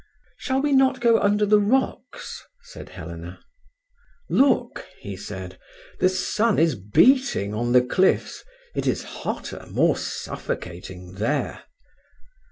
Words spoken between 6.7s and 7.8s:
beating on